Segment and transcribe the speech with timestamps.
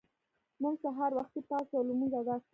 [0.61, 2.47] موږ سهار وختي پاڅو او لمونځ ادا کوو